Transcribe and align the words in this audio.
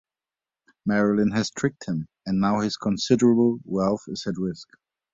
Marylin 0.89 1.29
has 1.31 1.51
tricked 1.51 1.85
him, 1.87 2.07
and 2.25 2.41
now 2.41 2.61
"his" 2.61 2.75
considerable 2.75 3.59
wealth 3.65 4.01
is 4.07 4.25
at 4.25 4.33
risk. 4.35 4.67